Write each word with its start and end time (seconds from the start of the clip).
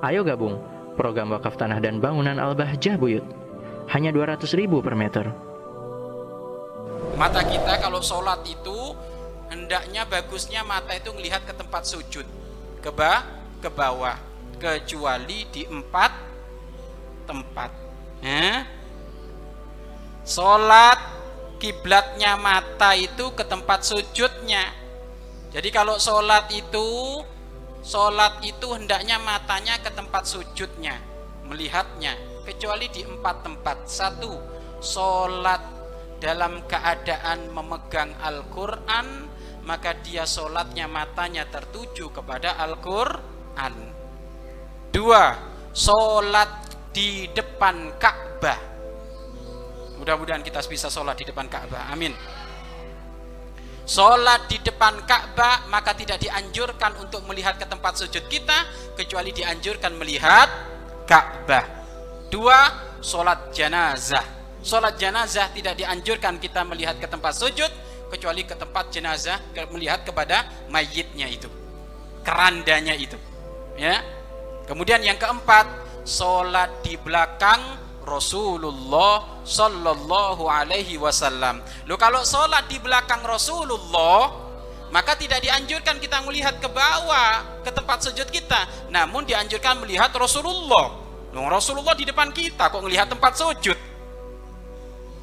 Ayo 0.00 0.24
gabung 0.24 0.56
program 0.96 1.28
wakaf 1.36 1.60
tanah 1.60 1.76
dan 1.76 2.00
bangunan 2.00 2.40
Al-Bahjah 2.40 2.96
Buyut. 2.96 3.24
Hanya 3.92 4.08
200 4.12 4.48
ribu 4.56 4.80
per 4.80 4.96
meter. 4.96 5.28
Mata 7.20 7.44
kita 7.44 7.76
kalau 7.76 8.00
sholat 8.00 8.40
itu 8.48 8.96
hendaknya 9.52 10.08
bagusnya 10.08 10.64
mata 10.64 10.96
itu 10.96 11.12
melihat 11.12 11.44
ke 11.44 11.52
tempat 11.52 11.84
sujud, 11.84 12.24
ke 12.80 12.88
bawah, 12.88 13.20
ke 13.60 13.68
bawah, 13.68 14.16
kecuali 14.56 15.44
di 15.52 15.68
empat 15.68 16.12
tempat. 17.28 17.70
Eh? 18.24 18.56
Sholat 20.24 20.96
kiblatnya 21.60 22.40
mata 22.40 22.96
itu 22.96 23.36
ke 23.36 23.44
tempat 23.44 23.84
sujudnya. 23.84 24.64
Jadi 25.52 25.68
kalau 25.68 26.00
sholat 26.00 26.48
itu 26.56 27.20
sholat 27.80 28.44
itu 28.44 28.72
hendaknya 28.76 29.16
matanya 29.20 29.80
ke 29.80 29.90
tempat 29.92 30.28
sujudnya, 30.28 31.00
melihatnya, 31.48 32.16
kecuali 32.44 32.88
di 32.92 33.04
empat 33.04 33.36
tempat. 33.44 33.88
Satu, 33.88 34.32
sholat 34.80 35.60
dalam 36.20 36.64
keadaan 36.68 37.48
memegang 37.52 38.12
Al-Quran, 38.20 39.28
maka 39.64 39.96
dia 40.00 40.28
sholatnya 40.28 40.88
matanya 40.88 41.48
tertuju 41.48 42.12
kepada 42.12 42.56
Al-Quran. 42.60 43.74
Dua, 44.92 45.24
sholat 45.72 46.50
di 46.90 47.30
depan 47.30 47.96
Ka'bah. 47.96 48.60
Mudah-mudahan 50.00 50.40
kita 50.40 50.64
bisa 50.64 50.88
sholat 50.88 51.16
di 51.16 51.28
depan 51.28 51.46
Ka'bah. 51.46 51.92
Amin. 51.92 52.12
Sholat 53.90 54.46
di 54.46 54.62
depan 54.62 55.02
Ka'bah 55.02 55.66
maka 55.66 55.90
tidak 55.98 56.22
dianjurkan 56.22 56.94
untuk 57.02 57.26
melihat 57.26 57.58
ke 57.58 57.66
tempat 57.66 57.98
sujud 57.98 58.22
kita 58.30 58.54
kecuali 58.94 59.34
dianjurkan 59.34 59.98
melihat 59.98 60.46
Ka'bah. 61.10 61.66
Dua, 62.30 62.70
sholat 63.02 63.50
janazah. 63.50 64.22
Sholat 64.62 64.94
janazah 64.94 65.50
tidak 65.50 65.74
dianjurkan 65.74 66.38
kita 66.38 66.62
melihat 66.62 67.02
ke 67.02 67.10
tempat 67.10 67.34
sujud 67.34 67.66
kecuali 68.14 68.46
ke 68.46 68.54
tempat 68.54 68.94
jenazah 68.94 69.42
melihat 69.74 70.06
kepada 70.06 70.46
mayitnya 70.70 71.26
itu, 71.26 71.50
kerandanya 72.22 72.94
itu. 72.94 73.18
Ya. 73.74 74.06
Kemudian 74.70 75.02
yang 75.02 75.18
keempat, 75.18 75.66
sholat 76.06 76.70
di 76.86 76.94
belakang 76.94 77.58
Rasulullah 78.10 79.40
Sallallahu 79.46 80.50
Alaihi 80.50 80.98
Wasallam. 80.98 81.62
Lo 81.86 81.94
kalau 81.94 82.26
sholat 82.26 82.66
di 82.66 82.82
belakang 82.82 83.22
Rasulullah, 83.22 84.34
maka 84.90 85.14
tidak 85.14 85.38
dianjurkan 85.46 86.02
kita 86.02 86.18
melihat 86.26 86.58
ke 86.58 86.66
bawah 86.66 87.62
ke 87.62 87.70
tempat 87.70 88.02
sujud 88.02 88.26
kita, 88.26 88.90
namun 88.90 89.22
dianjurkan 89.22 89.78
melihat 89.78 90.10
Rasulullah. 90.18 90.98
Loh, 91.30 91.46
Rasulullah 91.46 91.94
di 91.94 92.02
depan 92.02 92.34
kita 92.34 92.74
kok 92.74 92.82
melihat 92.82 93.06
tempat 93.06 93.38
sujud? 93.38 93.78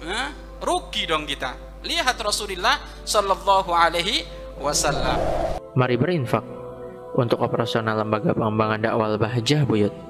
Hah? 0.00 0.32
Rugi 0.60 1.04
dong 1.04 1.28
kita. 1.28 1.52
Lihat 1.84 2.16
Rasulullah 2.20 2.80
Sallallahu 3.04 3.68
Alaihi 3.72 4.24
Wasallam. 4.56 5.16
Mari 5.76 5.96
berinfak 6.00 6.44
untuk 7.16 7.40
operasional 7.44 8.00
lembaga 8.00 8.32
pengembangan 8.32 8.80
dakwah 8.80 9.16
Bahjah 9.20 9.68
Buyut. 9.68 10.09